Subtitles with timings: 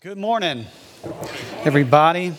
[0.00, 0.64] Good morning,
[1.64, 2.32] everybody.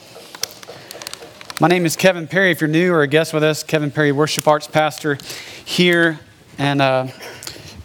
[1.59, 2.51] My name is Kevin Perry.
[2.51, 5.17] If you're new or a guest with us, Kevin Perry, worship arts pastor
[5.65, 6.21] here.
[6.57, 7.07] And uh,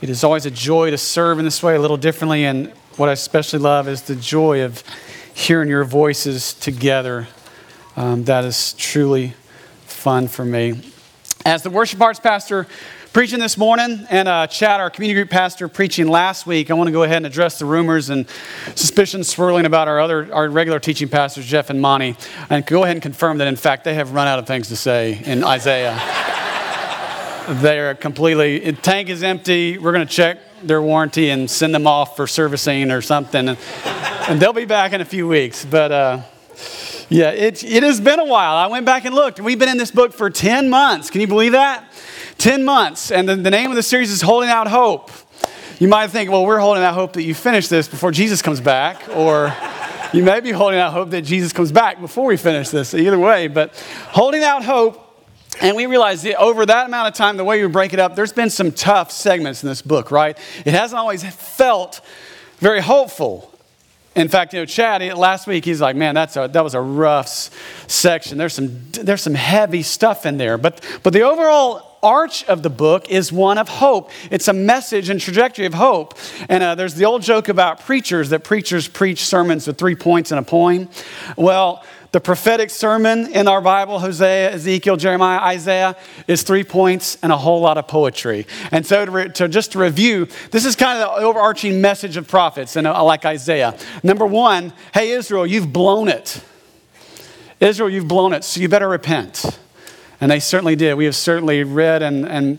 [0.00, 2.44] it is always a joy to serve in this way a little differently.
[2.44, 2.68] And
[2.98, 4.84] what I especially love is the joy of
[5.34, 7.26] hearing your voices together.
[7.96, 9.34] Um, that is truly
[9.86, 10.92] fun for me.
[11.44, 12.68] As the worship arts pastor,
[13.14, 16.68] preaching this morning, and uh, Chad, our community group pastor, preaching last week.
[16.68, 18.26] I want to go ahead and address the rumors and
[18.74, 22.16] suspicions swirling about our other, our regular teaching pastors, Jeff and Monty,
[22.50, 24.74] and go ahead and confirm that in fact they have run out of things to
[24.76, 25.96] say in Isaiah.
[27.62, 29.78] They're completely, the tank is empty.
[29.78, 33.58] We're going to check their warranty and send them off for servicing or something, and,
[34.28, 35.64] and they'll be back in a few weeks.
[35.64, 36.22] But uh,
[37.08, 38.56] yeah, it, it has been a while.
[38.56, 41.10] I went back and looked, we've been in this book for 10 months.
[41.10, 41.84] Can you believe that?
[42.38, 43.10] 10 months.
[43.10, 45.10] And the, the name of the series is Holding Out Hope.
[45.78, 48.60] You might think, well, we're holding out hope that you finish this before Jesus comes
[48.60, 49.52] back, or
[50.12, 52.94] you may be holding out hope that Jesus comes back before we finish this.
[52.94, 53.74] Either way, but
[54.08, 55.00] holding out hope.
[55.60, 58.16] And we realize that over that amount of time, the way we break it up,
[58.16, 60.38] there's been some tough segments in this book, right?
[60.64, 62.00] It hasn't always felt
[62.58, 63.52] very hopeful.
[64.16, 66.80] In fact, you know, Chad last week he's like, "Man, that's a, that was a
[66.80, 67.50] rough
[67.88, 68.38] section.
[68.38, 72.70] There's some there's some heavy stuff in there." But but the overall arch of the
[72.70, 74.10] book is one of hope.
[74.30, 76.16] It's a message and trajectory of hope.
[76.48, 80.30] And uh, there's the old joke about preachers that preachers preach sermons with three points
[80.30, 80.88] and a poem.
[81.36, 81.82] Well,
[82.12, 85.96] the prophetic sermon in our Bible, Hosea, Ezekiel, Jeremiah, Isaiah,
[86.28, 88.46] is three points and a whole lot of poetry.
[88.70, 92.16] And so, to, re- to just to review, this is kind of the overarching message
[92.16, 93.76] of prophets, and uh, like Isaiah.
[94.04, 96.40] Number one, hey, Israel, you've blown it.
[97.58, 99.58] Israel, you've blown it, so you better repent.
[100.24, 100.94] And they certainly did.
[100.94, 102.58] We have certainly read and, and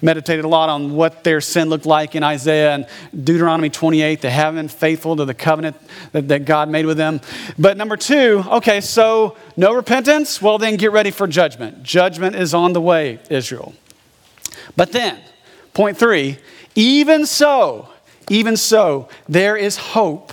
[0.00, 4.20] meditated a lot on what their sin looked like in Isaiah and Deuteronomy 28.
[4.20, 5.74] They haven't been faithful to the covenant
[6.12, 7.20] that, that God made with them.
[7.58, 10.40] But number two, okay, so no repentance?
[10.40, 11.82] Well, then get ready for judgment.
[11.82, 13.74] Judgment is on the way, Israel.
[14.76, 15.18] But then,
[15.74, 16.38] point three,
[16.76, 17.88] even so,
[18.28, 20.32] even so, there is hope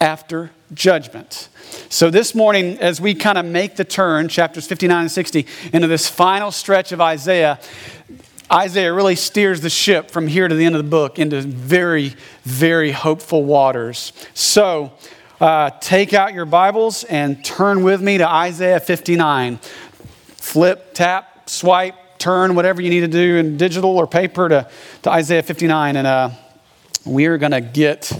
[0.00, 1.48] after judgment.
[1.92, 5.88] So, this morning, as we kind of make the turn, chapters 59 and 60, into
[5.88, 7.58] this final stretch of Isaiah,
[8.50, 12.14] Isaiah really steers the ship from here to the end of the book into very,
[12.44, 14.12] very hopeful waters.
[14.34, 14.92] So,
[15.40, 19.56] uh, take out your Bibles and turn with me to Isaiah 59.
[20.36, 24.70] Flip, tap, swipe, turn, whatever you need to do in digital or paper to,
[25.02, 25.96] to Isaiah 59.
[25.96, 26.30] And uh,
[27.04, 28.12] we are going to get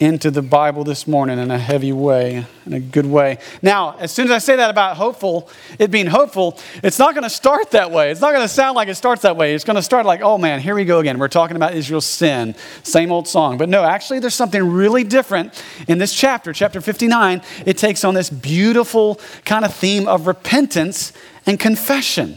[0.00, 3.38] into the Bible this morning in a heavy way, in a good way.
[3.62, 5.48] Now, as soon as I say that about hopeful,
[5.78, 8.12] it being hopeful, it's not going to start that way.
[8.12, 9.54] It's not going to sound like it starts that way.
[9.54, 11.18] It's going to start like, oh man, here we go again.
[11.18, 12.54] We're talking about Israel's sin.
[12.84, 13.58] Same old song.
[13.58, 17.42] But no, actually, there's something really different in this chapter, chapter 59.
[17.66, 21.12] It takes on this beautiful kind of theme of repentance
[21.44, 22.36] and confession.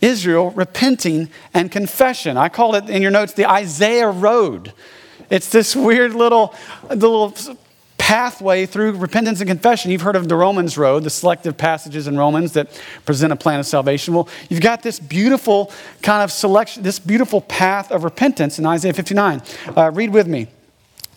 [0.00, 2.36] Israel repenting and confession.
[2.36, 4.72] I call it in your notes the Isaiah Road.
[5.30, 6.54] It's this weird little,
[6.88, 7.34] little
[8.06, 9.90] pathway through repentance and confession.
[9.90, 13.58] You've heard of the Romans Road, the selective passages in Romans that present a plan
[13.58, 14.14] of salvation.
[14.14, 15.72] Well, you've got this beautiful
[16.02, 19.42] kind of selection, this beautiful path of repentance in Isaiah 59.
[19.76, 20.46] Uh, read with me.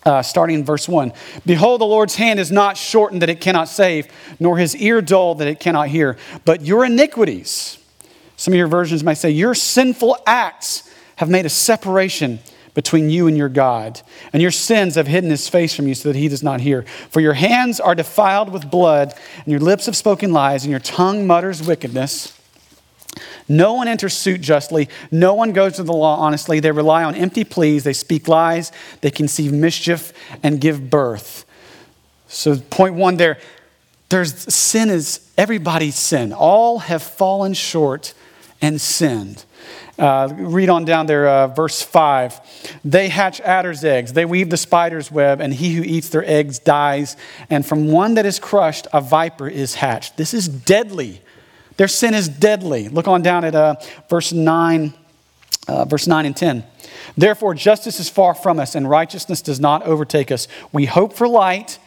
[0.02, 1.12] Uh, starting in verse 1
[1.44, 4.08] Behold, the Lord's hand is not shortened that it cannot save,
[4.40, 6.16] nor his ear dull that it cannot hear.
[6.46, 7.78] But your iniquities,
[8.36, 12.38] some of your versions might say, your sinful acts have made a separation
[12.80, 14.00] between you and your God.
[14.32, 16.84] And your sins have hidden his face from you so that he does not hear.
[17.10, 20.80] For your hands are defiled with blood, and your lips have spoken lies, and your
[20.80, 22.34] tongue mutters wickedness.
[23.46, 24.88] No one enters suit justly.
[25.10, 26.58] No one goes to the law honestly.
[26.58, 27.84] They rely on empty pleas.
[27.84, 28.72] They speak lies.
[29.02, 31.44] They conceive mischief and give birth.
[32.28, 33.38] So, point one there
[34.08, 36.32] there's sin is everybody's sin.
[36.32, 38.14] All have fallen short
[38.62, 39.44] and sinned.
[39.98, 42.80] Uh, read on down there, uh, verse 5.
[42.84, 46.58] They hatch adder's eggs, they weave the spider's web, and he who eats their eggs
[46.58, 47.16] dies.
[47.50, 50.16] And from one that is crushed, a viper is hatched.
[50.16, 51.20] This is deadly.
[51.76, 52.88] Their sin is deadly.
[52.88, 53.76] Look on down at uh,
[54.08, 54.92] verse 9,
[55.68, 56.64] uh, verse 9 and 10.
[57.16, 60.48] Therefore, justice is far from us, and righteousness does not overtake us.
[60.72, 61.78] We hope for light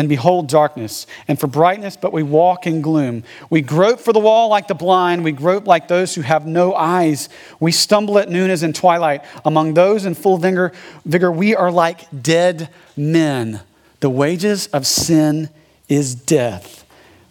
[0.00, 3.22] and behold darkness, and for brightness, but we walk in gloom.
[3.50, 6.74] We grope for the wall like the blind, we grope like those who have no
[6.74, 7.28] eyes.
[7.60, 9.22] We stumble at noon as in twilight.
[9.44, 10.72] Among those in full vigor,
[11.04, 13.60] vigor we are like dead men.
[14.00, 15.50] The wages of sin
[15.86, 16.86] is death.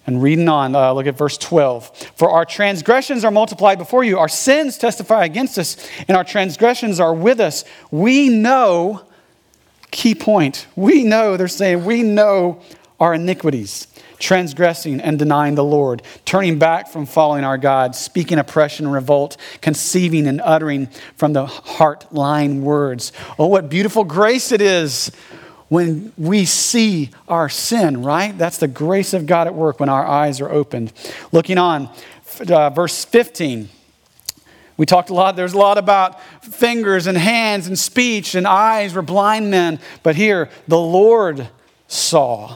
[0.06, 2.12] And reading on, uh, look at verse 12.
[2.18, 5.76] For our transgressions are multiplied before you, our sins testify against us,
[6.08, 7.66] and our transgressions are with us.
[7.90, 9.09] We know
[9.92, 10.68] Key point.
[10.76, 12.62] We know, they're saying, we know
[13.00, 13.88] our iniquities,
[14.20, 19.38] transgressing and denying the Lord, turning back from following our God, speaking oppression and revolt,
[19.62, 23.12] conceiving and uttering from the heart lying words.
[23.38, 25.12] Oh, what beautiful grace it is
[25.70, 28.38] when we see our sin, right?
[28.38, 30.92] That's the grace of God at work when our eyes are opened.
[31.32, 31.90] Looking on,
[32.50, 33.70] uh, verse 15.
[34.80, 38.94] We talked a lot, there's a lot about fingers and hands and speech and eyes
[38.94, 39.78] were blind men.
[40.04, 41.50] But here, the Lord
[41.90, 42.56] saw.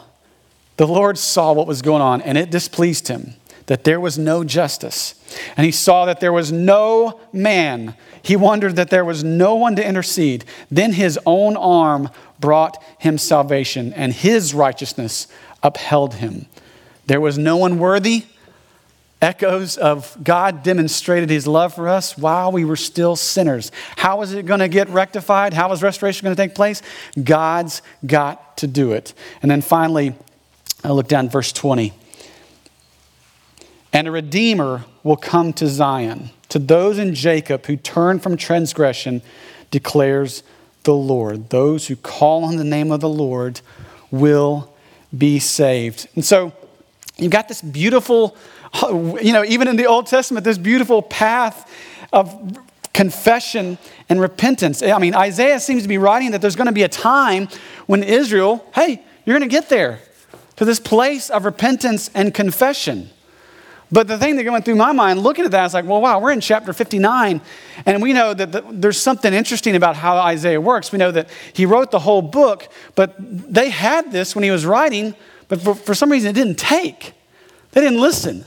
[0.77, 3.33] The Lord saw what was going on and it displeased him
[3.65, 5.15] that there was no justice.
[5.57, 7.93] And he saw that there was no man.
[8.21, 10.45] He wondered that there was no one to intercede.
[10.71, 12.09] Then his own arm
[12.39, 15.27] brought him salvation, and his righteousness
[15.61, 16.45] upheld him.
[17.05, 18.25] There was no one worthy.
[19.23, 23.71] Echoes of God demonstrated his love for us while we were still sinners.
[23.95, 25.53] How is it going to get rectified?
[25.53, 26.81] How is restoration going to take place?
[27.23, 29.13] God's got to do it.
[29.41, 30.13] And then finally,
[30.83, 31.93] I look down verse 20.
[33.93, 39.21] And a redeemer will come to Zion, to those in Jacob who turn from transgression,
[39.71, 40.43] declares
[40.83, 41.49] the Lord.
[41.49, 43.61] Those who call on the name of the Lord
[44.11, 44.69] will
[45.17, 46.09] be saved.
[46.15, 46.51] And so
[47.17, 48.35] you've got this beautiful,
[48.81, 51.71] you know, even in the Old Testament, this beautiful path
[52.11, 52.57] of
[52.93, 53.77] confession
[54.07, 54.83] and repentance.
[54.83, 57.47] I mean, Isaiah seems to be writing that there's going to be a time
[57.87, 59.99] when Israel, hey, you're going to get there
[60.57, 63.09] to this place of repentance and confession.
[63.91, 66.19] But the thing that went through my mind looking at that is like, well, wow,
[66.19, 67.41] we're in chapter 59,
[67.85, 70.91] and we know that the, there's something interesting about how Isaiah works.
[70.91, 74.65] We know that he wrote the whole book, but they had this when he was
[74.65, 75.13] writing,
[75.47, 77.13] but for, for some reason it didn't take.
[77.71, 78.45] They didn't listen.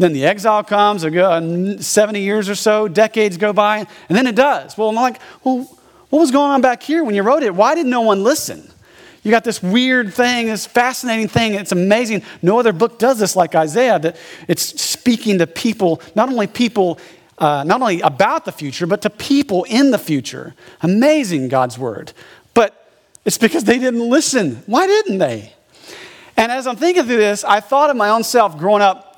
[0.00, 4.78] Then the exile comes, 70 years or so, decades go by, and then it does.
[4.78, 5.58] Well, I'm like, well,
[6.08, 7.54] what was going on back here when you wrote it?
[7.54, 8.66] Why did no one listen?
[9.22, 11.52] You got this weird thing, this fascinating thing.
[11.52, 12.22] It's amazing.
[12.40, 14.16] No other book does this like Isaiah, that
[14.48, 16.98] it's speaking to people, not only people,
[17.36, 20.54] uh, not only about the future, but to people in the future.
[20.80, 22.14] Amazing, God's word.
[22.54, 22.90] But
[23.26, 24.62] it's because they didn't listen.
[24.64, 25.52] Why didn't they?
[26.38, 29.08] And as I'm thinking through this, I thought of my own self growing up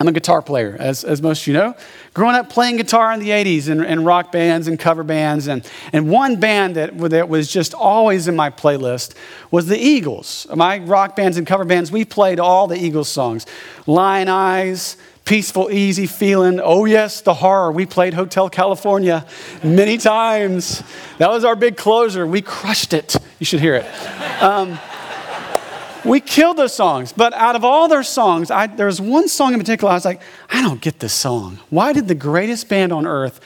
[0.00, 1.74] I'm a guitar player, as, as most of you know.
[2.14, 5.48] Growing up playing guitar in the 80s and, in rock bands and cover bands.
[5.48, 9.16] And, and one band that, that was just always in my playlist
[9.50, 10.46] was the Eagles.
[10.54, 13.44] My rock bands and cover bands, we played all the Eagles songs
[13.88, 16.60] Lyin' Eyes, Peaceful, Easy Feeling.
[16.62, 17.72] Oh, yes, the horror.
[17.72, 19.26] We played Hotel California
[19.64, 20.80] many times.
[21.18, 22.24] That was our big closer.
[22.24, 23.16] We crushed it.
[23.40, 23.84] You should hear it.
[24.40, 24.78] Um,
[26.04, 27.12] we killed those songs.
[27.12, 30.04] But out of all their songs, I, there was one song in particular I was
[30.04, 31.58] like, I don't get this song.
[31.70, 33.40] Why did the greatest band on earth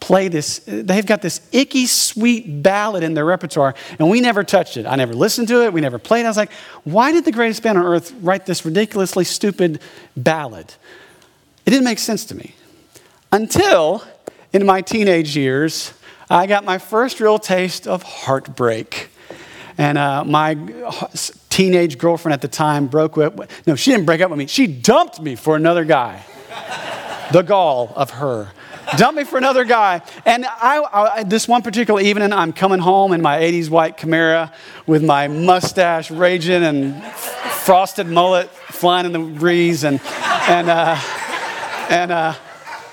[0.00, 0.60] play this?
[0.66, 4.86] They've got this icky, sweet ballad in their repertoire, and we never touched it.
[4.86, 5.72] I never listened to it.
[5.72, 6.26] We never played it.
[6.26, 6.52] I was like,
[6.84, 9.80] why did the greatest band on earth write this ridiculously stupid
[10.16, 10.74] ballad?
[11.66, 12.54] It didn't make sense to me.
[13.32, 14.04] Until
[14.52, 15.92] in my teenage years,
[16.30, 19.08] I got my first real taste of heartbreak.
[19.76, 20.54] And uh, my
[21.54, 23.38] teenage girlfriend at the time broke up.
[23.64, 24.48] No, she didn't break up with me.
[24.48, 26.24] She dumped me for another guy.
[27.32, 28.48] the gall of her.
[28.96, 30.02] Dumped me for another guy.
[30.26, 34.52] And I, I, this one particular evening, I'm coming home in my 80s white Camaro
[34.88, 39.84] with my mustache raging and frosted mullet flying in the breeze.
[39.84, 40.00] And,
[40.48, 40.98] and, uh,
[41.88, 42.34] and uh,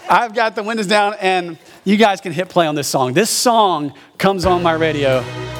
[0.07, 3.13] I've got the windows down, and you guys can hit play on this song.
[3.13, 5.50] This song comes on my radio.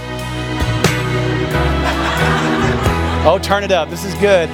[3.24, 3.90] Oh, turn it up.
[3.90, 4.50] This is good.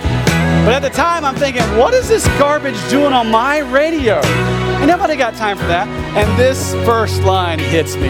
[0.65, 4.15] But at the time, I'm thinking, what is this garbage doing on my radio?
[4.15, 5.87] And nobody got time for that.
[5.87, 8.09] And this first line hits me.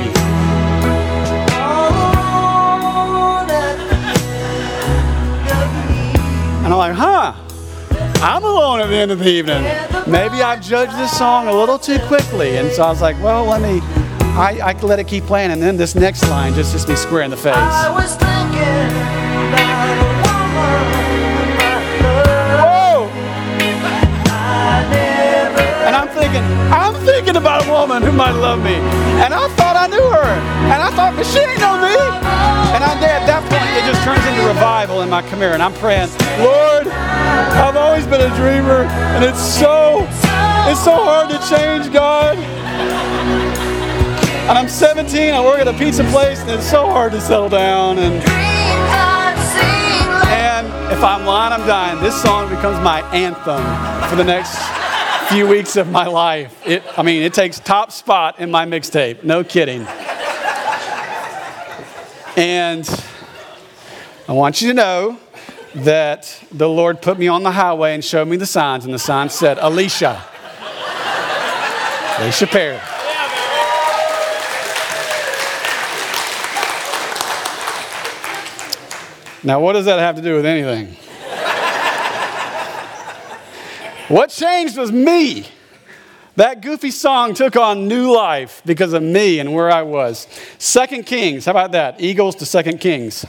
[6.65, 7.35] And I'm like, huh,
[8.23, 9.61] I'm alone at the end of the evening.
[10.11, 12.57] Maybe I've judged this song a little too quickly.
[12.57, 13.79] And so I was like, well, let me,
[14.35, 15.51] I, I let it keep playing.
[15.51, 17.53] And then this next line just hits me square in the face.
[27.07, 28.75] Thinking about a woman who might love me.
[29.23, 30.31] And I thought I knew her.
[30.67, 31.95] And I thought, but she ain't know me.
[32.75, 35.55] And I, at that point, it just turns into revival in my Camaro.
[35.55, 36.11] And I'm praying,
[36.43, 38.83] Lord, I've always been a dreamer.
[39.15, 40.03] And it's so,
[40.67, 42.35] it's so hard to change, God.
[44.51, 47.49] And I'm 17, I work at a pizza place, and it's so hard to settle
[47.49, 47.99] down.
[47.99, 48.15] And,
[50.27, 52.03] and if I'm lying, I'm dying.
[52.03, 53.63] This song becomes my anthem
[54.09, 54.59] for the next
[55.29, 56.65] few weeks of my life.
[56.65, 59.25] It, I mean, it takes top spot in my mixtape.
[59.25, 59.85] No kidding.
[62.37, 62.87] And
[64.29, 65.19] I want you to know
[65.75, 68.99] that the Lord put me on the highway and showed me the signs, and the
[68.99, 70.23] sign said, Alicia.
[72.19, 72.79] Alicia Perry.
[79.43, 80.95] Now, what does that have to do with anything?
[84.07, 85.47] What changed was me.
[86.37, 90.27] That goofy song took on new life because of me and where I was.
[90.59, 91.99] Second Kings, how about that?
[91.99, 93.25] Eagles to Second Kings.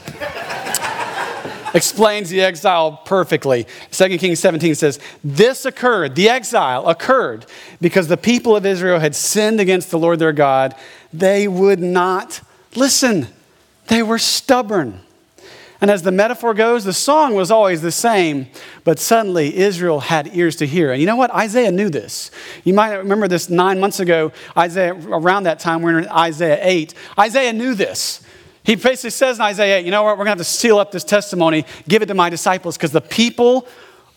[1.75, 3.67] Explains the exile perfectly.
[3.91, 7.47] Second Kings 17 says, This occurred, the exile occurred
[7.81, 10.75] because the people of Israel had sinned against the Lord their God.
[11.13, 12.43] They would not
[12.75, 13.29] listen,
[13.87, 15.01] they were stubborn.
[15.81, 18.49] And as the metaphor goes, the song was always the same,
[18.83, 20.91] but suddenly Israel had ears to hear.
[20.91, 21.31] And you know what?
[21.31, 22.33] Isaiah knew this.
[22.65, 26.95] You might remember this nine months ago, Isaiah, around that time, we're in Isaiah 8.
[27.19, 28.23] Isaiah knew this.
[28.65, 30.19] He basically says in Isaiah 8, you know what?
[30.19, 32.91] We're going to have to seal up this testimony, give it to my disciples, because
[32.91, 33.69] the people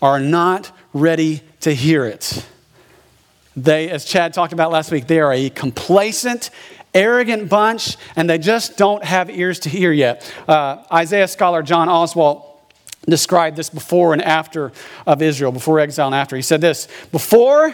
[0.01, 2.44] are not ready to hear it.
[3.56, 6.50] They, as Chad talked about last week, they are a complacent
[6.93, 10.31] arrogant bunch, and they just don't have ears to hear yet.
[10.48, 12.45] Uh, Isaiah scholar John Oswalt
[13.07, 14.71] described this before and after
[15.07, 16.36] of Israel, before exile and after.
[16.36, 17.74] He said this Before,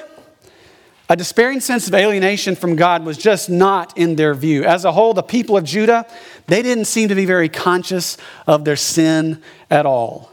[1.09, 4.65] a despairing sense of alienation from God was just not in their view.
[4.65, 6.05] As a whole, the people of Judah,
[6.47, 10.31] they didn't seem to be very conscious of their sin at all.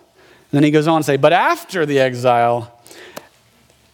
[0.50, 2.73] And then he goes on to say, But after the exile,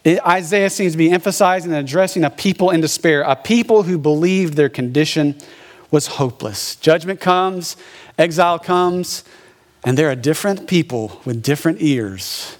[0.05, 4.55] Isaiah seems to be emphasizing and addressing a people in despair, a people who believed
[4.55, 5.35] their condition
[5.91, 6.75] was hopeless.
[6.77, 7.77] Judgment comes,
[8.17, 9.23] exile comes,
[9.83, 12.57] and there are different people with different ears.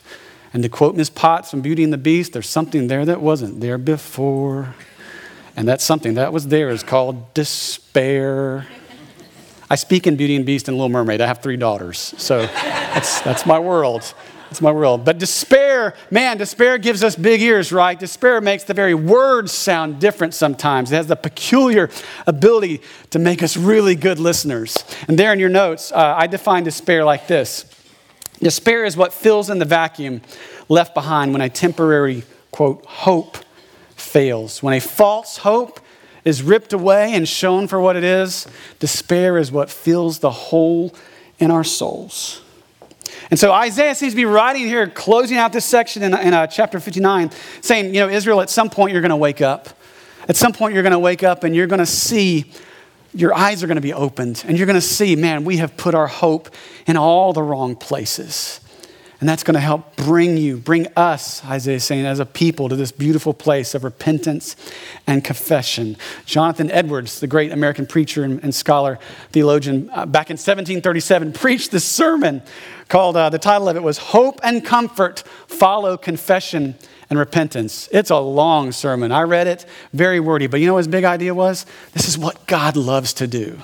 [0.54, 3.62] And to quote Miss Potts from Beauty and the Beast, there's something there that wasn't
[3.62, 4.76] there before.
[5.56, 8.68] And that something that was there is called despair.
[9.70, 11.22] I speak in Beauty and Beast and Little Mermaid.
[11.22, 14.14] I have three daughters, so that's, that's my world.
[14.52, 15.06] That's my world.
[15.06, 17.98] But despair, man, despair gives us big ears, right?
[17.98, 20.92] Despair makes the very words sound different sometimes.
[20.92, 21.90] It has the peculiar
[22.28, 22.82] ability
[23.12, 24.84] to make us really good listeners.
[25.08, 27.64] And there in your notes, uh, I define despair like this
[28.40, 30.20] Despair is what fills in the vacuum
[30.68, 33.38] left behind when a temporary, quote, hope
[33.96, 34.62] fails.
[34.62, 35.80] When a false hope
[36.26, 38.48] is ripped away and shown for what it is,
[38.80, 40.94] despair is what fills the hole
[41.40, 42.42] in our souls.
[43.30, 46.48] And so Isaiah seems to be writing here, closing out this section in, in uh,
[46.48, 49.70] chapter 59, saying, you know, Israel, at some point you're going to wake up.
[50.30, 52.52] At some point you're going to wake up and you're going to see,
[53.14, 55.76] your eyes are going to be opened, and you're going to see, man, we have
[55.76, 56.50] put our hope
[56.88, 58.61] in all the wrong places.
[59.22, 62.70] And that's going to help bring you, bring us, Isaiah is saying, as a people
[62.70, 64.56] to this beautiful place of repentance
[65.06, 65.96] and confession.
[66.26, 68.98] Jonathan Edwards, the great American preacher and, and scholar,
[69.32, 72.42] theologian, uh, back in 1737, preached this sermon
[72.88, 76.74] called, uh, the title of it was Hope and Comfort Follow Confession
[77.12, 77.90] and Repentance.
[77.92, 79.12] It's a long sermon.
[79.12, 81.68] I read it, very wordy, but you know what his big idea was?
[81.94, 83.60] This is what God loves to do.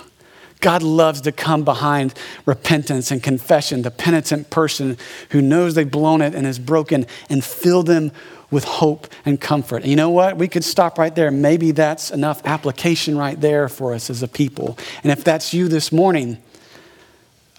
[0.60, 2.14] God loves to come behind
[2.46, 4.98] repentance and confession, the penitent person
[5.30, 8.12] who knows they've blown it and is broken, and fill them
[8.50, 9.84] with hope and comfort.
[9.84, 10.38] And you know what?
[10.38, 11.32] We could stop right there.
[11.32, 14.78] Maybe that's enough application right there for us as a people.
[15.04, 16.38] And if that's you this morning,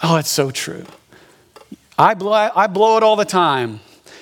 [0.02, 0.86] oh, it's so true.
[1.98, 3.80] I blow, I blow it all the time.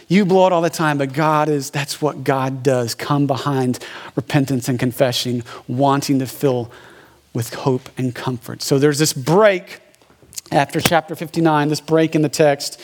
[0.09, 2.95] You blow it all the time, but God is, that's what God does.
[2.95, 3.79] Come behind
[4.15, 6.71] repentance and confession, wanting to fill
[7.37, 8.63] with hope and comfort.
[8.63, 9.81] So there's this break
[10.51, 12.81] after chapter 59, this break in the text,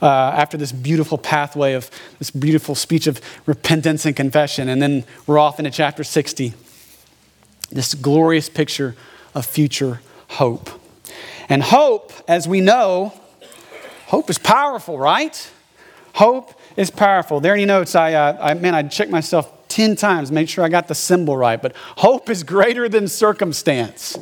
[0.00, 4.68] uh, after this beautiful pathway of this beautiful speech of repentance and confession.
[4.68, 6.52] And then we're off into chapter 60,
[7.70, 8.96] this glorious picture
[9.36, 10.68] of future hope.
[11.48, 13.12] And hope, as we know,
[14.06, 15.48] hope is powerful, right?
[16.14, 17.38] Hope is powerful.
[17.38, 20.64] There in your notes, I, uh, I man, I checked myself 10 times, make sure
[20.64, 21.60] I got the symbol right.
[21.60, 24.18] But hope is greater than circumstance.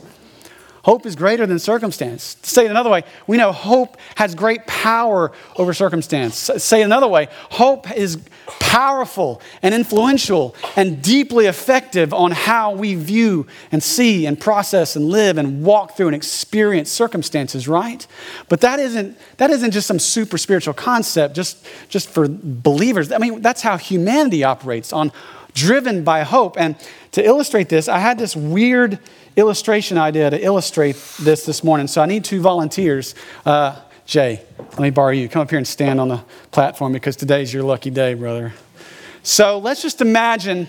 [0.83, 2.37] Hope is greater than circumstance.
[2.37, 6.37] To say it another way, we know hope has great power over circumstance.
[6.37, 8.19] Say it another way, hope is
[8.61, 15.11] powerful and influential and deeply effective on how we view and see and process and
[15.11, 18.07] live and walk through and experience circumstances, right?
[18.49, 23.12] But that isn't, that isn't just some super spiritual concept just, just for believers.
[23.12, 25.12] I mean, that's how humanity operates on
[25.54, 26.59] driven by hope.
[26.59, 26.76] And
[27.12, 28.99] to illustrate this, I had this weird
[29.37, 31.87] illustration idea to illustrate this this morning.
[31.87, 33.14] So I need two volunteers.
[33.45, 35.28] Uh, Jay, let me borrow you.
[35.28, 38.52] Come up here and stand on the platform because today's your lucky day, brother.
[39.23, 40.69] So let's just imagine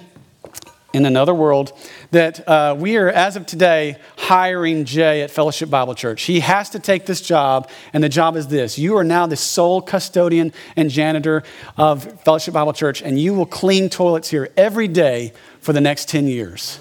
[0.94, 1.74] in another world
[2.12, 6.24] that uh, we are, as of today, hiring Jay at Fellowship Bible Church.
[6.24, 9.36] He has to take this job, and the job is this you are now the
[9.36, 11.44] sole custodian and janitor
[11.78, 16.10] of Fellowship Bible Church, and you will clean toilets here every day for the next
[16.10, 16.80] 10 years.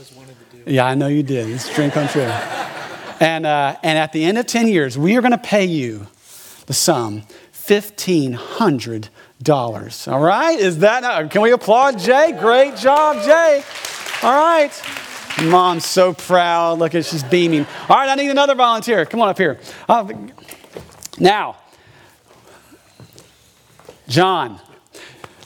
[0.67, 1.49] Yeah, I know you did.
[1.49, 2.23] It's a dream come true.
[3.21, 6.07] and, uh, and at the end of 10 years, we are going to pay you
[6.67, 10.13] the sum $1,500.
[10.13, 10.59] All right?
[10.59, 12.35] Is that, not, can we applaud Jay?
[12.39, 13.63] Great job, Jay.
[14.23, 14.71] All right.
[15.43, 16.79] Mom's so proud.
[16.79, 17.67] Look at she's beaming.
[17.89, 19.07] All right, I need another volunteer.
[19.07, 19.59] Come on up here.
[19.89, 20.13] Uh,
[21.19, 21.57] now,
[24.09, 24.61] John.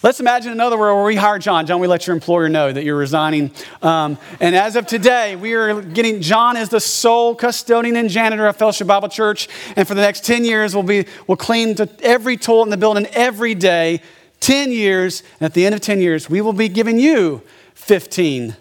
[0.02, 1.66] Let's imagine another world where we hire John.
[1.66, 3.52] John, we let your employer know that you're resigning.
[3.81, 8.47] Um, and as of today, we are getting John as the sole custodian and janitor
[8.47, 9.49] of Fellowship Bible Church.
[9.76, 12.76] And for the next 10 years, we'll, be, we'll clean to every toilet in the
[12.76, 14.02] building every day.
[14.40, 15.23] 10 years.
[15.40, 17.40] And at the end of 10 years, we will be giving you
[17.75, 18.57] 15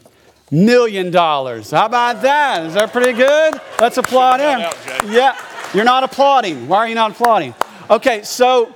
[0.53, 1.71] million dollars.
[1.71, 2.65] How about that?
[2.65, 3.59] Is that pretty good?
[3.79, 4.59] Let's applaud him.
[5.11, 5.37] Yeah,
[5.73, 6.67] you're not applauding.
[6.67, 7.55] Why are you not applauding?
[7.89, 8.73] Okay, so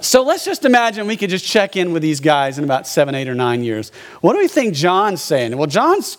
[0.00, 3.14] so let's just imagine we could just check in with these guys in about seven,
[3.14, 3.92] eight, or nine years.
[4.20, 5.56] What do we think John's saying?
[5.56, 6.18] Well, John's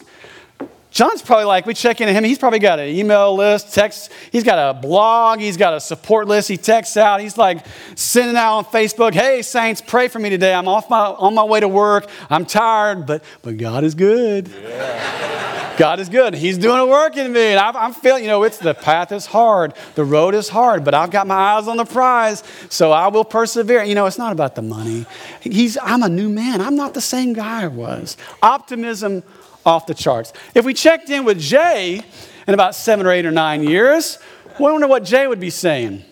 [0.96, 2.24] John's probably like, we check in on him.
[2.24, 4.14] He's probably got an email list, text.
[4.32, 5.42] He's got a blog.
[5.42, 6.48] He's got a support list.
[6.48, 7.20] He texts out.
[7.20, 10.54] He's like sending out on Facebook, hey, saints, pray for me today.
[10.54, 12.08] I'm off my, on my way to work.
[12.30, 14.48] I'm tired, but, but God is good.
[14.48, 15.75] Yeah.
[15.78, 16.34] God is good.
[16.34, 17.42] He's doing a work in me.
[17.48, 19.74] And I'm, I'm feeling, you know, it's the path is hard.
[19.96, 23.25] The road is hard, but I've got my eyes on the prize, so I will
[23.25, 23.84] persevere.
[23.84, 25.06] You know, it's not about the money.
[25.42, 26.62] He's, I'm a new man.
[26.62, 28.16] I'm not the same guy I was.
[28.42, 29.24] Optimism
[29.66, 30.34] off the charts.
[30.54, 32.02] If we checked in with Jay
[32.48, 34.20] in about seven or eight or nine years,
[34.58, 36.04] I wonder what Jay would be saying.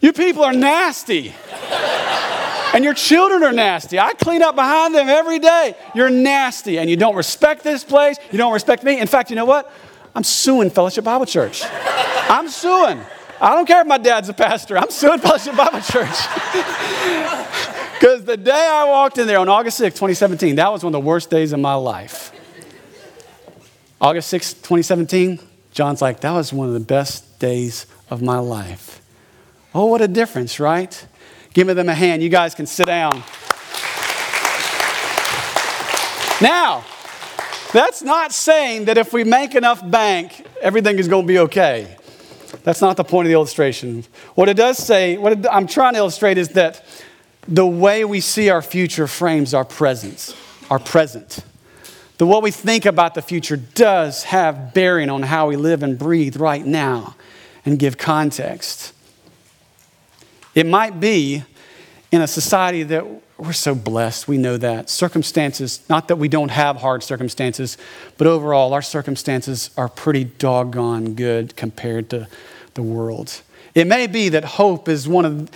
[0.00, 1.32] You people are nasty.
[2.74, 3.98] and your children are nasty.
[3.98, 5.74] I clean up behind them every day.
[5.94, 6.78] You're nasty.
[6.78, 8.18] And you don't respect this place.
[8.30, 8.98] You don't respect me.
[8.98, 9.72] In fact, you know what?
[10.14, 11.62] I'm suing Fellowship Bible Church.
[11.64, 13.00] I'm suing.
[13.40, 14.76] I don't care if my dad's a pastor.
[14.76, 16.16] I'm suing Fellowship Bible Church.
[17.98, 21.02] Because the day I walked in there on August 6, 2017, that was one of
[21.02, 22.30] the worst days of my life.
[24.00, 25.40] August 6, 2017,
[25.72, 29.02] John's like, that was one of the best days of my life.
[29.74, 31.06] Oh, what a difference, right?
[31.52, 32.22] Give them a hand.
[32.22, 33.24] You guys can sit down.
[36.40, 36.84] Now,
[37.72, 41.96] that's not saying that if we make enough bank, everything is going to be okay.
[42.62, 44.04] That's not the point of the illustration.
[44.36, 46.84] What it does say, what I'm trying to illustrate is that
[47.48, 50.36] the way we see our future frames our presence,
[50.70, 51.44] our present
[52.18, 55.98] that what we think about the future does have bearing on how we live and
[55.98, 57.14] breathe right now
[57.64, 58.92] and give context.
[60.54, 61.44] It might be
[62.10, 63.06] in a society that
[63.38, 64.90] we're so blessed, we know that.
[64.90, 67.78] Circumstances, not that we don't have hard circumstances,
[68.16, 72.26] but overall, our circumstances are pretty doggone good compared to
[72.74, 73.42] the world.
[73.76, 75.50] It may be that hope is one of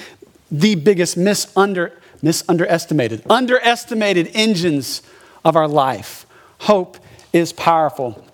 [0.48, 5.02] the biggest misunder, misunderestimated, underestimated engines
[5.44, 6.24] of our life
[6.62, 6.96] hope
[7.32, 8.24] is powerful.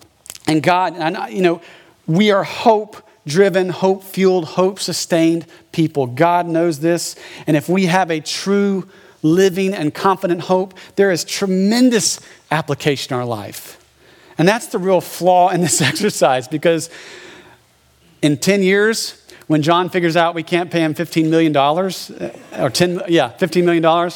[0.47, 1.61] And God, and you know,
[2.07, 6.07] we are hope driven, hope fueled, hope sustained people.
[6.07, 7.17] God knows this.
[7.47, 8.89] And if we have a true,
[9.23, 13.83] living, and confident hope, there is tremendous application in our life.
[14.37, 16.91] And that's the real flaw in this exercise because
[18.23, 22.71] in 10 years, when John figures out we can't pay him $15 million, uh, or
[22.71, 24.13] 10, yeah, $15 million,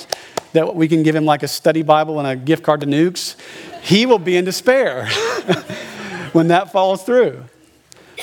[0.53, 3.37] that we can give him like a study Bible and a gift card to Nukes,
[3.83, 5.07] he will be in despair
[6.33, 7.45] when that falls through.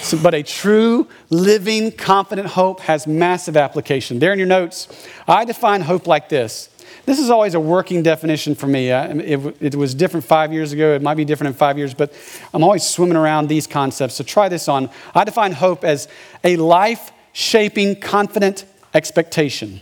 [0.01, 4.19] So, but a true, living, confident hope has massive application.
[4.19, 4.87] There in your notes,
[5.27, 6.69] I define hope like this.
[7.05, 8.89] This is always a working definition for me.
[8.89, 10.93] It, it, was different five years ago.
[10.93, 12.13] It might be different in five years, but
[12.53, 14.15] I'm always swimming around these concepts.
[14.15, 14.89] So try this on.
[15.15, 16.07] I define hope as
[16.43, 19.81] a life shaping, confident expectation.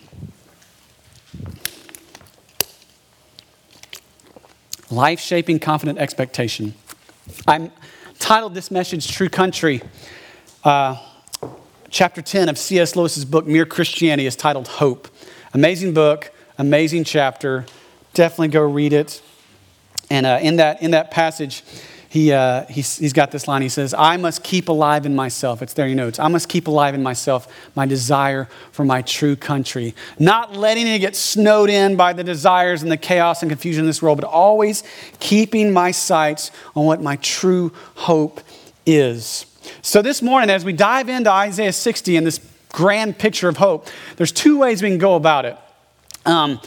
[4.90, 6.74] Life shaping, confident expectation.
[7.48, 7.72] I'm
[8.20, 9.82] titled this message True Country.
[10.64, 10.98] Uh,
[11.90, 12.96] chapter 10 of C.S.
[12.96, 15.08] Lewis's book, Mere Christianity, is titled Hope.
[15.54, 17.66] Amazing book, amazing chapter.
[18.14, 19.22] Definitely go read it.
[20.10, 21.64] And uh, in, that, in that passage,
[22.18, 23.62] he, uh, he's, he's got this line.
[23.62, 25.62] He says, I must keep alive in myself.
[25.62, 26.18] It's there in your notes.
[26.18, 29.94] I must keep alive in myself my desire for my true country.
[30.18, 33.86] Not letting it get snowed in by the desires and the chaos and confusion in
[33.86, 34.84] this world, but always
[35.20, 38.42] keeping my sights on what my true hope
[38.88, 39.46] is.
[39.84, 43.90] So this morning, as we dive into Isaiah 60 and this grand picture of hope,
[44.16, 45.56] there's two ways we can go about it.
[46.26, 46.60] Um,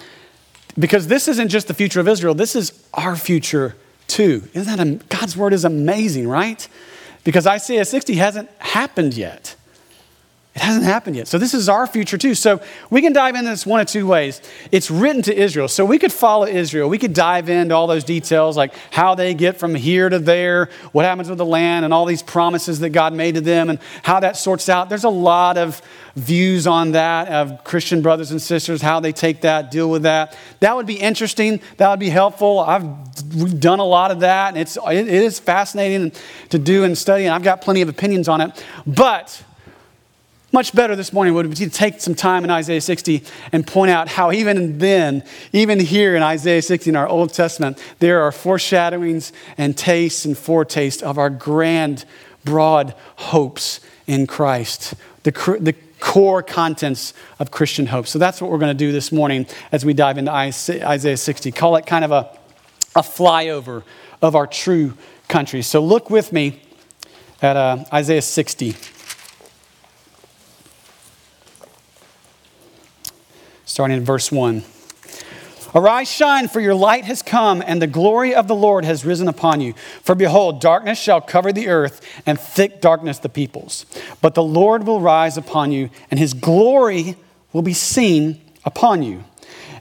[0.78, 3.74] because this isn't just the future of Israel, this is our future
[4.10, 4.48] too.
[4.54, 6.68] Isn't that God's word is amazing, right?
[7.24, 9.56] because Isaiah 60 hasn't happened yet.
[10.52, 11.28] It hasn't happened yet.
[11.28, 12.34] So this is our future too.
[12.34, 12.60] So
[12.90, 14.42] we can dive into this one of two ways.
[14.72, 15.68] It's written to Israel.
[15.68, 16.88] So we could follow Israel.
[16.88, 20.68] We could dive into all those details, like how they get from here to there,
[20.90, 23.78] what happens with the land, and all these promises that God made to them, and
[24.02, 24.88] how that sorts out.
[24.88, 25.80] There's a lot of
[26.16, 30.36] views on that of Christian brothers and sisters, how they take that, deal with that.
[30.58, 31.60] That would be interesting.
[31.76, 32.58] That would be helpful.
[32.58, 36.10] I've done a lot of that, and it's, it is fascinating
[36.48, 38.64] to do and study, and I've got plenty of opinions on it.
[38.84, 39.44] But
[40.52, 43.90] much better this morning would be to take some time in Isaiah 60 and point
[43.90, 48.32] out how even then, even here in Isaiah 60 in our Old Testament, there are
[48.32, 52.04] foreshadowings and tastes and foretastes of our grand,
[52.44, 58.06] broad hopes in Christ, the, the core contents of Christian hope.
[58.06, 61.52] So that's what we're going to do this morning as we dive into Isaiah 60.
[61.52, 62.36] Call it kind of a,
[62.96, 63.84] a flyover
[64.20, 64.94] of our true
[65.28, 65.62] country.
[65.62, 66.60] So look with me
[67.40, 68.74] at uh, Isaiah 60.
[73.70, 74.64] Starting in verse 1.
[75.72, 79.28] Arise, shine, for your light has come, and the glory of the Lord has risen
[79.28, 79.74] upon you.
[80.02, 83.87] For behold, darkness shall cover the earth, and thick darkness the peoples.
[84.20, 87.16] But the Lord will rise upon you, and his glory
[87.52, 89.22] will be seen upon you.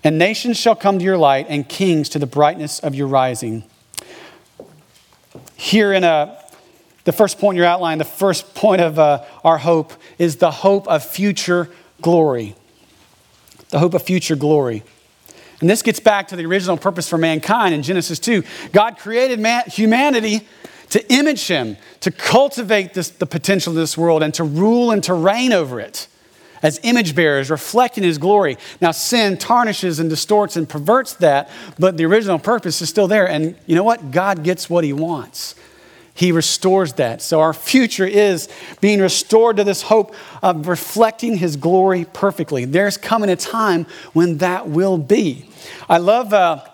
[0.03, 3.63] And nations shall come to your light, and kings to the brightness of your rising.
[5.55, 6.41] Here in a, uh,
[7.05, 10.51] the first point in your outline, the first point of uh, our hope is the
[10.51, 11.71] hope of future
[12.01, 12.55] glory
[13.69, 14.83] the hope of future glory.
[15.61, 18.43] And this gets back to the original purpose for mankind in Genesis 2.
[18.71, 20.47] God created man, humanity
[20.89, 25.03] to image him, to cultivate this, the potential of this world, and to rule and
[25.03, 26.07] to reign over it
[26.61, 28.57] as image bearers, reflecting his glory.
[28.81, 33.27] Now, sin tarnishes and distorts and perverts that, but the original purpose is still there.
[33.27, 34.11] And you know what?
[34.11, 35.55] God gets what he wants.
[36.19, 37.21] He restores that.
[37.21, 38.49] So our future is
[38.81, 42.65] being restored to this hope of reflecting His glory perfectly.
[42.65, 45.49] There's coming a time when that will be.
[45.87, 46.33] I love.
[46.33, 46.65] Uh,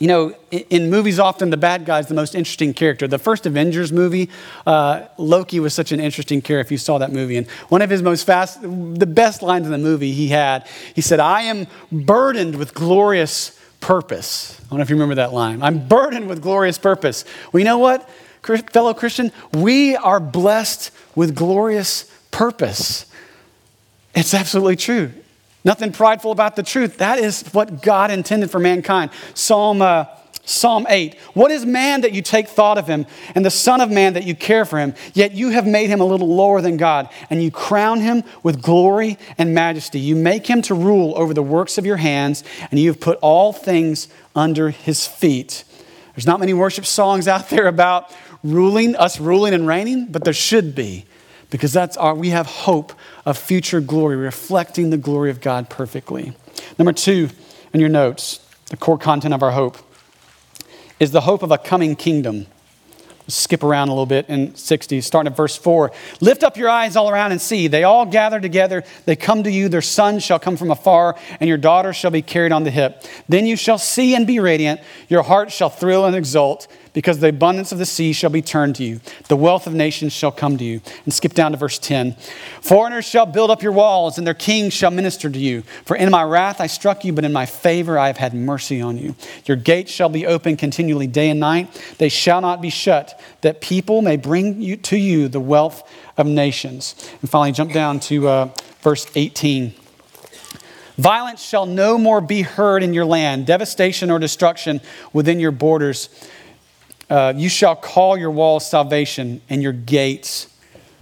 [0.00, 3.06] you know, in movies, often the bad guy is the most interesting character.
[3.06, 4.30] The first Avengers movie,
[4.66, 7.36] uh, Loki was such an interesting character if you saw that movie.
[7.36, 11.00] And one of his most fast, the best lines in the movie he had, he
[11.00, 14.60] said, I am burdened with glorious purpose.
[14.60, 15.62] I don't know if you remember that line.
[15.62, 17.24] I'm burdened with glorious purpose.
[17.52, 18.08] Well, you know what?
[18.42, 23.06] Fellow Christian, we are blessed with glorious purpose.
[24.14, 25.12] It's absolutely true.
[25.64, 26.98] Nothing prideful about the truth.
[26.98, 29.10] That is what God intended for mankind.
[29.34, 30.06] Psalm, uh,
[30.44, 31.14] Psalm 8.
[31.34, 34.24] What is man that you take thought of him, and the Son of Man that
[34.24, 34.94] you care for him?
[35.14, 38.60] Yet you have made him a little lower than God, and you crown him with
[38.60, 40.00] glory and majesty.
[40.00, 43.18] You make him to rule over the works of your hands, and you have put
[43.22, 45.62] all things under his feet.
[46.16, 48.10] There's not many worship songs out there about
[48.42, 51.04] ruling, us ruling and reigning, but there should be
[51.50, 52.92] because that's our, we have hope
[53.26, 56.32] of future glory, reflecting the glory of God perfectly.
[56.78, 57.28] Number two,
[57.72, 59.76] in your notes, the core content of our hope
[60.98, 62.46] is the hope of a coming kingdom
[63.28, 65.92] skip around a little bit in 60, starting at verse 4.
[66.20, 67.68] Lift up your eyes all around and see.
[67.68, 68.82] They all gather together.
[69.04, 69.68] They come to you.
[69.68, 73.04] Their sons shall come from afar, and your daughters shall be carried on the hip.
[73.28, 74.80] Then you shall see and be radiant.
[75.08, 78.76] Your heart shall thrill and exult because the abundance of the sea shall be turned
[78.76, 79.00] to you.
[79.28, 80.80] The wealth of nations shall come to you.
[81.04, 82.14] And skip down to verse 10.
[82.60, 85.62] Foreigners shall build up your walls, and their kings shall minister to you.
[85.84, 88.80] For in my wrath I struck you, but in my favor I have had mercy
[88.80, 89.14] on you.
[89.46, 91.68] Your gates shall be open continually day and night.
[91.98, 96.26] They shall not be shut, that people may bring you, to you the wealth of
[96.26, 96.94] nations.
[97.20, 98.50] And finally, jump down to uh,
[98.80, 99.74] verse 18.
[100.98, 104.80] Violence shall no more be heard in your land, devastation or destruction
[105.12, 106.10] within your borders.
[107.12, 110.48] Uh, you shall call your walls salvation and your gates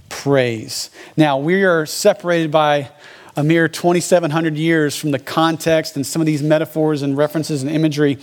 [0.09, 0.91] praise.
[1.17, 2.91] Now, we are separated by
[3.37, 7.71] a mere 2,700 years from the context and some of these metaphors and references and
[7.71, 8.19] imagery.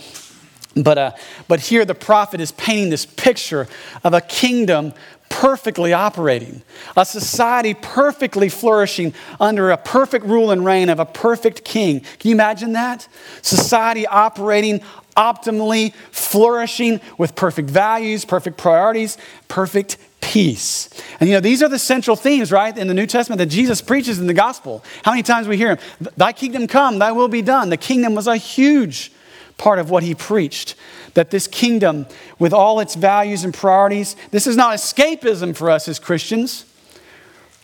[0.82, 1.12] But, uh,
[1.48, 3.68] but here the prophet is painting this picture
[4.04, 4.92] of a kingdom
[5.28, 6.62] perfectly operating,
[6.96, 12.00] a society perfectly flourishing under a perfect rule and reign of a perfect king.
[12.00, 13.08] Can you imagine that?
[13.42, 14.80] Society operating
[15.16, 20.88] optimally flourishing with perfect values, perfect priorities, perfect peace.
[21.20, 23.82] And you know, these are the central themes, right, in the New Testament that Jesus
[23.82, 24.84] preaches in the gospel.
[25.02, 25.78] How many times we hear him,
[26.16, 27.68] Thy kingdom come, thy will be done.
[27.70, 29.12] The kingdom was a huge
[29.58, 30.74] part of what he preached.
[31.14, 32.06] That this kingdom,
[32.38, 36.64] with all its values and priorities, this is not escapism for us as Christians.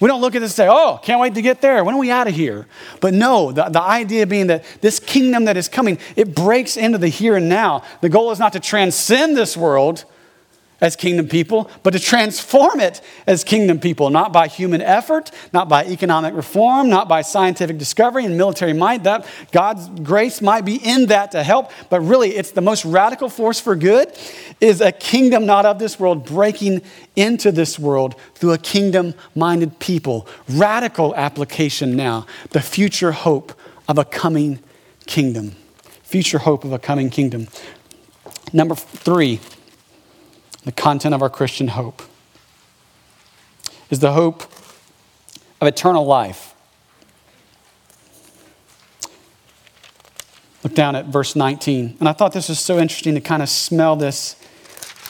[0.00, 1.82] We don't look at this and say, oh, can't wait to get there.
[1.84, 2.66] When are we out of here?
[3.00, 6.98] But no, the, the idea being that this kingdom that is coming, it breaks into
[6.98, 7.84] the here and now.
[8.00, 10.04] The goal is not to transcend this world
[10.84, 15.66] as kingdom people, but to transform it as kingdom people, not by human effort, not
[15.66, 19.02] by economic reform, not by scientific discovery and military might.
[19.04, 23.30] That God's grace might be in that to help, but really it's the most radical
[23.30, 24.12] force for good
[24.60, 26.82] is a kingdom not of this world breaking
[27.16, 30.28] into this world through a kingdom-minded people.
[30.50, 34.58] Radical application now, the future hope of a coming
[35.06, 35.56] kingdom.
[36.02, 37.48] Future hope of a coming kingdom.
[38.52, 39.40] Number 3,
[40.64, 42.02] the content of our Christian hope
[43.90, 44.42] is the hope
[45.60, 46.54] of eternal life.
[50.62, 51.98] Look down at verse 19.
[52.00, 54.36] And I thought this was so interesting to kind of smell this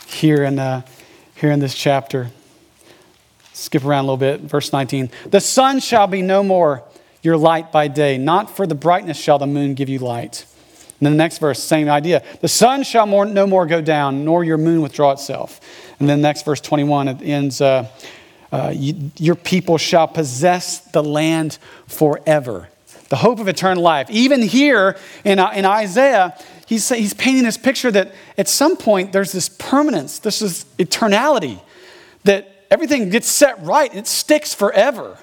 [0.07, 0.83] here in, uh,
[1.37, 2.31] here in this chapter.
[3.53, 4.41] Skip around a little bit.
[4.41, 5.11] Verse 19.
[5.27, 6.83] The sun shall be no more
[7.23, 10.45] your light by day, not for the brightness shall the moon give you light.
[11.05, 12.23] And then the next verse, same idea.
[12.41, 15.61] The sun shall more, no more go down, nor your moon withdraw itself.
[16.01, 17.91] And then next verse 21, it ends, uh,
[18.51, 22.71] uh, you, Your people shall possess the land forever.
[23.11, 24.09] The hope of eternal life.
[24.09, 29.13] Even here in, uh, in Isaiah, he's, he's painting this picture that at some point
[29.13, 31.61] there's this permanence, this is eternality,
[32.23, 35.19] that everything gets set right and it sticks forever.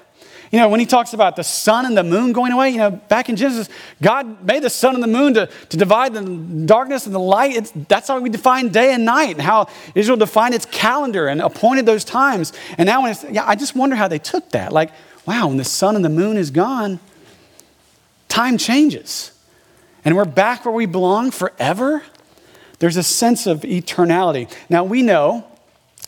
[0.52, 2.90] You know, when he talks about the sun and the moon going away, you know,
[2.90, 3.70] back in Genesis,
[4.02, 6.22] God made the sun and the moon to, to divide the
[6.66, 7.56] darkness and the light.
[7.56, 11.40] It's, that's how we define day and night and how Israel defined its calendar and
[11.40, 12.52] appointed those times.
[12.76, 14.74] And now, when it's, yeah, I just wonder how they took that.
[14.74, 14.90] Like,
[15.24, 17.00] wow, when the sun and the moon is gone,
[18.28, 19.32] time changes.
[20.04, 22.02] And we're back where we belong forever.
[22.78, 24.52] There's a sense of eternality.
[24.68, 25.46] Now, we know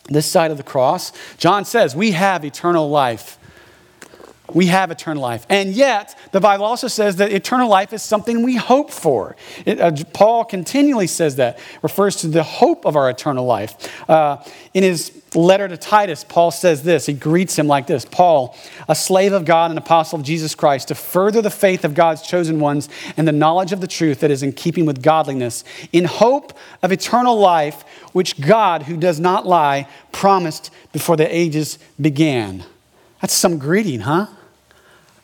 [0.07, 3.39] this side of the cross, John says we have eternal life
[4.53, 5.45] we have eternal life.
[5.49, 9.35] And yet, the Bible also says that eternal life is something we hope for.
[9.65, 14.09] It, uh, Paul continually says that, refers to the hope of our eternal life.
[14.09, 17.05] Uh, in his letter to Titus, Paul says this.
[17.05, 18.55] He greets him like this Paul,
[18.87, 22.21] a slave of God and apostle of Jesus Christ, to further the faith of God's
[22.21, 26.05] chosen ones and the knowledge of the truth that is in keeping with godliness, in
[26.05, 26.53] hope
[26.83, 32.63] of eternal life, which God, who does not lie, promised before the ages began.
[33.21, 34.27] That's some greeting, huh?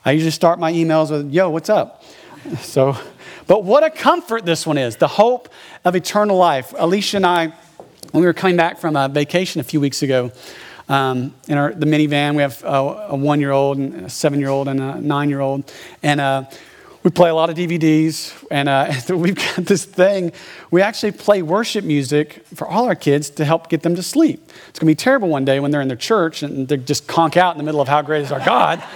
[0.04, 2.04] I usually start my emails with, yo, what's up?
[2.62, 2.98] So,
[3.46, 5.48] but what a comfort this one is the hope
[5.86, 6.74] of eternal life.
[6.76, 7.48] Alicia and I,
[8.12, 10.32] when we were coming back from a vacation a few weeks ago,
[10.90, 14.40] um, in our, the minivan, we have a, a one year old, and a seven
[14.40, 15.72] year old, and a nine year old.
[16.02, 16.46] And uh,
[17.04, 20.32] we play a lot of DVDs, and uh, we've got this thing.
[20.70, 24.42] We actually play worship music for all our kids to help get them to sleep.
[24.70, 27.08] It's going to be terrible one day when they're in their church and they just
[27.08, 28.84] conk out in the middle of how great is our God.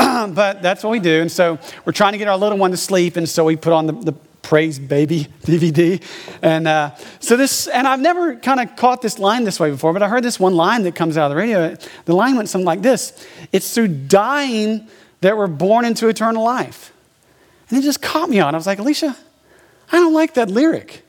[0.34, 1.20] but that's what we do.
[1.20, 3.72] And so we're trying to get our little one to sleep, and so we put
[3.72, 6.02] on the, the Praise Baby DVD.
[6.42, 9.92] And uh, so this, and I've never kind of caught this line this way before,
[9.92, 11.76] but I heard this one line that comes out of the radio.
[12.04, 14.88] The line went something like this It's through dying
[15.20, 16.92] that we're born into eternal life.
[17.70, 18.54] And it just caught me on.
[18.54, 19.16] I was like, Alicia,
[19.90, 21.04] I don't like that lyric.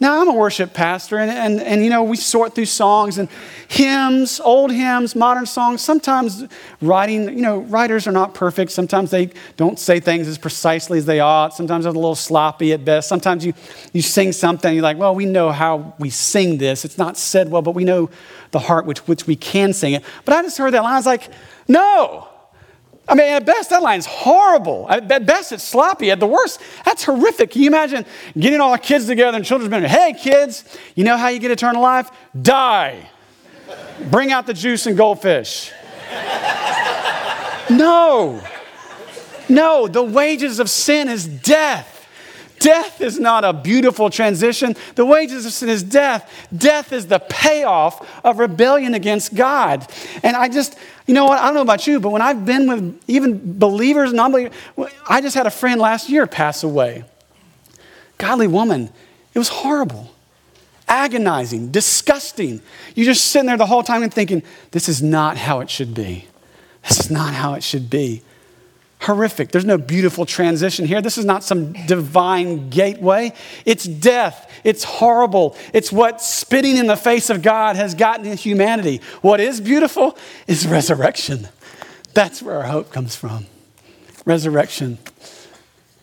[0.00, 3.28] Now, I'm a worship pastor, and, and, and you know, we sort through songs and
[3.68, 5.82] hymns, old hymns, modern songs.
[5.82, 6.44] Sometimes
[6.80, 8.72] writing, you know, writers are not perfect.
[8.72, 11.54] Sometimes they don't say things as precisely as they ought.
[11.54, 13.08] Sometimes they're a little sloppy at best.
[13.08, 13.54] Sometimes you,
[13.92, 16.84] you sing something, you're like, well, we know how we sing this.
[16.84, 18.10] It's not said well, but we know
[18.50, 20.02] the heart which which we can sing it.
[20.24, 21.30] But I just heard that line, I was like,
[21.68, 22.28] no,
[23.06, 24.86] I mean, at best, that line's horrible.
[24.88, 26.10] At best, it's sloppy.
[26.10, 27.50] At the worst, that's horrific.
[27.50, 28.06] Can you imagine
[28.38, 29.98] getting all the kids together and children's ministry?
[29.98, 30.64] Hey, kids,
[30.94, 32.10] you know how you get eternal life?
[32.40, 33.10] Die.
[34.10, 35.72] Bring out the juice and goldfish.
[37.70, 38.42] No.
[39.48, 41.90] No, the wages of sin is death.
[42.58, 44.74] Death is not a beautiful transition.
[44.94, 46.48] The wages of sin is death.
[46.56, 49.86] Death is the payoff of rebellion against God.
[50.22, 51.38] And I just, you know what?
[51.38, 54.56] I don't know about you, but when I've been with even believers and unbelievers,
[55.08, 57.04] I just had a friend last year pass away.
[58.16, 58.90] Godly woman.
[59.34, 60.12] It was horrible,
[60.88, 62.62] agonizing, disgusting.
[62.94, 65.94] You're just sitting there the whole time and thinking, this is not how it should
[65.94, 66.26] be.
[66.88, 68.22] This is not how it should be
[69.04, 69.50] horrific.
[69.50, 71.02] There's no beautiful transition here.
[71.02, 73.32] This is not some divine gateway.
[73.64, 74.50] It's death.
[74.64, 75.56] It's horrible.
[75.72, 79.00] It's what spitting in the face of God has gotten in humanity.
[79.20, 81.48] What is beautiful is resurrection.
[82.14, 83.46] That's where our hope comes from.
[84.24, 84.98] Resurrection.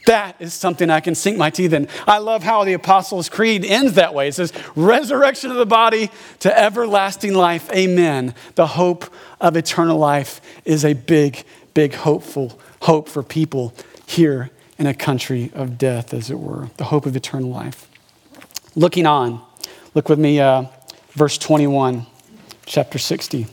[0.06, 1.88] That is something I can sink my teeth in.
[2.08, 4.28] I love how the Apostles' Creed ends that way.
[4.28, 7.72] It says, Resurrection of the body to everlasting life.
[7.72, 8.34] Amen.
[8.56, 13.74] The hope of eternal life is a big, big, hopeful hope for people
[14.06, 17.88] here in a country of death, as it were, the hope of eternal life.
[18.76, 19.41] Looking on,
[19.94, 20.65] look with me, uh,
[21.12, 22.06] verse 21,
[22.65, 23.48] chapter 60.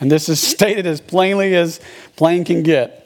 [0.00, 1.80] And this is stated as plainly as
[2.16, 2.96] plain can get.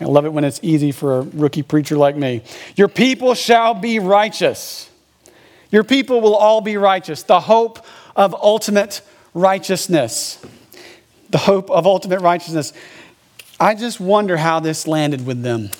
[0.00, 2.42] I love it when it's easy for a rookie preacher like me.
[2.76, 4.90] Your people shall be righteous.
[5.70, 7.22] Your people will all be righteous.
[7.22, 9.00] The hope of ultimate
[9.32, 10.44] righteousness.
[11.34, 12.72] The hope of ultimate righteousness.
[13.58, 15.70] I just wonder how this landed with them.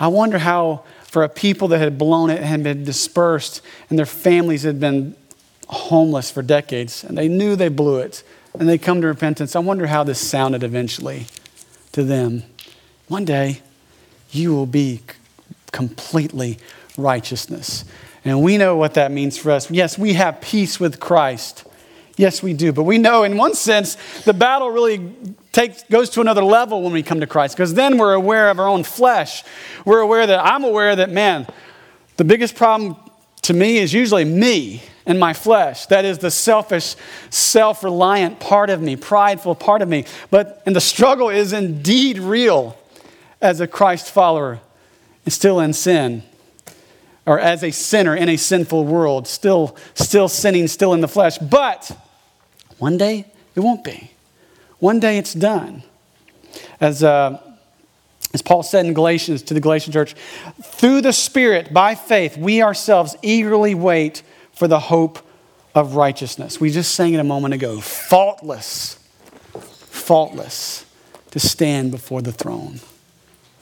[0.00, 4.04] I wonder how, for a people that had blown it and been dispersed, and their
[4.04, 5.14] families had been
[5.68, 8.24] homeless for decades, and they knew they blew it,
[8.58, 11.26] and they come to repentance, I wonder how this sounded eventually
[11.92, 12.42] to them.
[13.06, 13.60] One day,
[14.32, 15.02] you will be
[15.70, 16.58] completely
[16.98, 17.84] righteousness.
[18.24, 19.70] And we know what that means for us.
[19.70, 21.64] Yes, we have peace with Christ.
[22.16, 22.72] Yes, we do.
[22.72, 25.14] But we know, in one sense, the battle really
[25.52, 28.58] takes, goes to another level when we come to Christ, because then we're aware of
[28.58, 29.42] our own flesh.
[29.84, 31.46] We're aware that I'm aware that, man,
[32.16, 32.96] the biggest problem
[33.42, 35.86] to me is usually me and my flesh.
[35.86, 36.94] That is the selfish,
[37.30, 40.04] self reliant part of me, prideful part of me.
[40.30, 42.78] But, and the struggle is indeed real
[43.40, 44.60] as a Christ follower,
[45.26, 46.22] still in sin,
[47.26, 51.38] or as a sinner in a sinful world, still, still sinning, still in the flesh.
[51.38, 51.96] But
[52.78, 54.10] one day it won't be.
[54.78, 55.82] One day it's done.
[56.80, 57.40] As, uh,
[58.32, 60.14] as Paul said in Galatians to the Galatian church,
[60.62, 65.18] through the Spirit, by faith, we ourselves eagerly wait for the hope
[65.74, 66.60] of righteousness.
[66.60, 67.80] We just sang it a moment ago.
[67.80, 68.98] Faultless,
[69.58, 70.84] faultless
[71.30, 72.80] to stand before the throne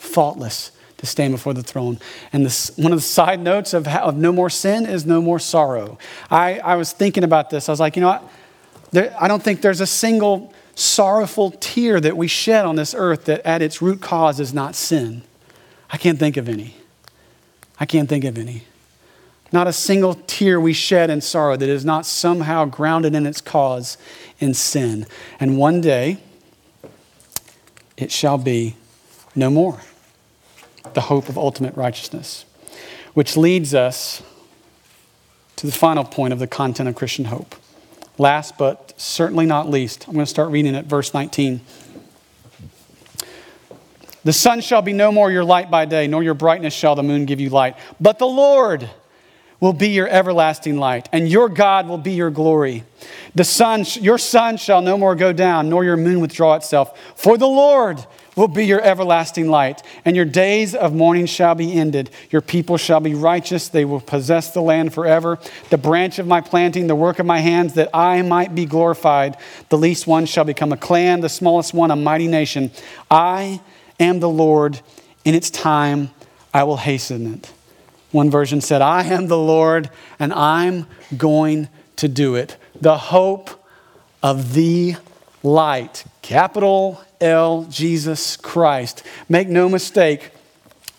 [0.03, 0.72] faultless
[1.03, 1.99] to stand before the throne.
[2.33, 5.21] And this, one of the side notes of, how, of no more sin is no
[5.21, 5.99] more sorrow.
[6.31, 7.69] I, I was thinking about this.
[7.69, 8.31] I was like, you know what?
[8.93, 13.25] There, I don't think there's a single sorrowful tear that we shed on this earth
[13.25, 15.23] that at its root cause is not sin.
[15.91, 16.77] I can't think of any.
[17.81, 18.62] I can't think of any.
[19.51, 23.41] Not a single tear we shed in sorrow that is not somehow grounded in its
[23.41, 23.99] cause
[24.38, 25.07] in sin.
[25.41, 26.19] And one day,
[27.97, 28.77] it shall be
[29.35, 29.81] no more
[30.94, 32.44] the hope of ultimate righteousness.
[33.14, 34.22] Which leads us
[35.57, 37.55] to the final point of the content of Christian hope.
[38.18, 41.61] Last but certainly not least, I'm going to start reading at verse 19.
[44.24, 47.02] The sun shall be no more your light by day, nor your brightness shall the
[47.02, 47.76] moon give you light.
[48.00, 48.88] But the Lord
[49.62, 52.83] will be your everlasting light, and your God will be your glory.
[53.37, 56.98] The sun, your sun shall no more go down, nor your moon withdraw itself.
[57.14, 61.72] For the Lord will be your everlasting light, and your days of mourning shall be
[61.75, 62.11] ended.
[62.31, 65.38] Your people shall be righteous, they will possess the land forever.
[65.70, 69.37] The branch of my planting, the work of my hands, that I might be glorified.
[69.68, 72.72] The least one shall become a clan, the smallest one a mighty nation.
[73.09, 73.61] I
[74.01, 74.81] am the Lord,
[75.25, 76.11] in its time
[76.53, 77.53] I will hasten it.
[78.12, 82.57] One version said, I am the Lord, and I'm going to do it.
[82.81, 83.51] The hope
[84.22, 84.96] of the
[85.42, 89.03] light, capital L, Jesus Christ.
[89.29, 90.31] Make no mistake,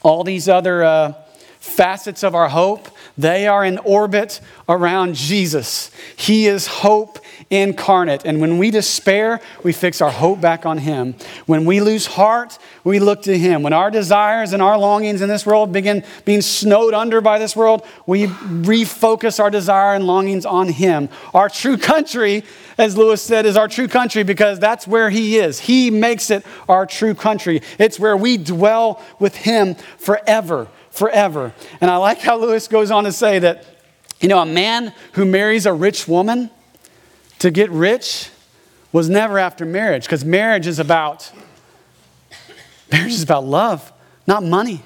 [0.01, 1.13] all these other uh,
[1.59, 5.91] facets of our hope, they are in orbit around Jesus.
[6.15, 8.25] He is hope incarnate.
[8.25, 11.15] And when we despair, we fix our hope back on Him.
[11.45, 13.61] When we lose heart, we look to Him.
[13.61, 17.55] When our desires and our longings in this world begin being snowed under by this
[17.55, 21.09] world, we refocus our desire and longings on Him.
[21.33, 22.43] Our true country,
[22.77, 25.59] as Lewis said, is our true country because that's where He is.
[25.59, 27.61] He makes it our true country.
[27.77, 31.53] It's where we dwell with Him forever forever.
[31.81, 33.65] And I like how Lewis goes on to say that,
[34.21, 36.49] you know, a man who marries a rich woman
[37.39, 38.29] to get rich
[38.91, 41.31] was never after marriage because marriage is about
[42.91, 43.91] marriage is about love,
[44.27, 44.83] not money.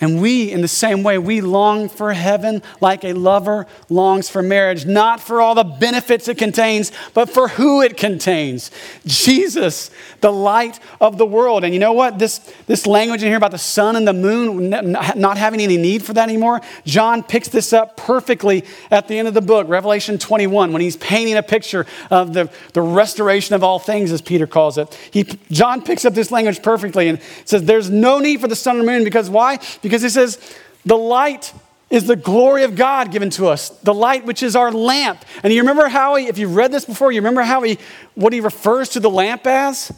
[0.00, 4.42] And we, in the same way, we long for heaven like a lover longs for
[4.42, 8.70] marriage, not for all the benefits it contains, but for who it contains
[9.04, 9.90] Jesus,
[10.22, 11.64] the light of the world.
[11.64, 12.18] And you know what?
[12.18, 16.02] This, this language in here about the sun and the moon not having any need
[16.02, 20.16] for that anymore, John picks this up perfectly at the end of the book, Revelation
[20.16, 24.46] 21, when he's painting a picture of the, the restoration of all things, as Peter
[24.46, 24.96] calls it.
[25.10, 28.78] He, John picks up this language perfectly and says, There's no need for the sun
[28.78, 29.58] and moon because why?
[29.82, 30.38] Because he says,
[30.84, 31.52] the light
[31.90, 35.24] is the glory of God given to us, the light which is our lamp.
[35.42, 37.78] And you remember how he, if you've read this before, you remember how he,
[38.14, 39.92] what he refers to the lamp as?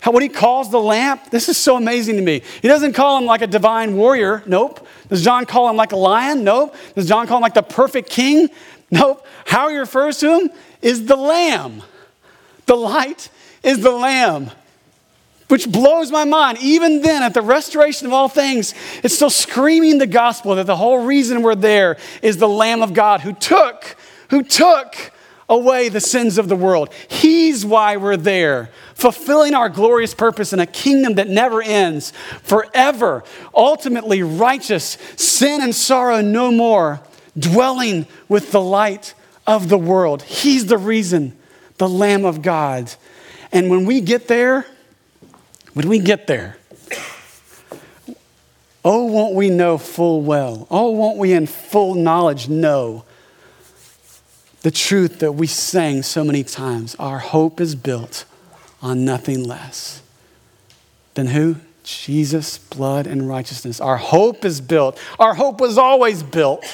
[0.00, 1.30] How, what he calls the lamp?
[1.30, 2.42] This is so amazing to me.
[2.60, 4.42] He doesn't call him like a divine warrior.
[4.46, 4.86] Nope.
[5.08, 6.42] Does John call him like a lion?
[6.44, 6.74] Nope.
[6.94, 8.48] Does John call him like the perfect king?
[8.94, 9.26] Nope.
[9.46, 10.50] How he refers to him
[10.82, 11.82] is the lamb.
[12.66, 13.30] The light
[13.62, 14.50] is the lamb.
[15.52, 16.56] Which blows my mind.
[16.62, 18.72] Even then, at the restoration of all things,
[19.04, 22.94] it's still screaming the gospel that the whole reason we're there is the Lamb of
[22.94, 23.94] God who took,
[24.30, 25.12] who took
[25.50, 26.88] away the sins of the world.
[27.06, 33.22] He's why we're there, fulfilling our glorious purpose in a kingdom that never ends, forever,
[33.54, 37.02] ultimately righteous, sin and sorrow no more,
[37.38, 39.12] dwelling with the light
[39.46, 40.22] of the world.
[40.22, 41.36] He's the reason,
[41.76, 42.90] the Lamb of God.
[43.52, 44.64] And when we get there,
[45.74, 46.56] when we get there,
[48.84, 50.66] oh, won't we know full well?
[50.70, 53.04] Oh, won't we in full knowledge know
[54.62, 56.94] the truth that we sang so many times?
[56.96, 58.24] Our hope is built
[58.82, 60.02] on nothing less
[61.14, 61.56] than who?
[61.84, 63.80] Jesus' blood and righteousness.
[63.80, 64.98] Our hope is built.
[65.18, 66.64] Our hope was always built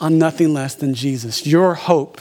[0.00, 1.46] on nothing less than Jesus.
[1.46, 2.20] Your hope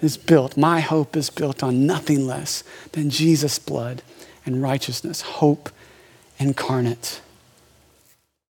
[0.00, 4.02] is built, my hope is built on nothing less than Jesus' blood
[4.46, 5.70] and righteousness, hope
[6.38, 7.20] incarnate.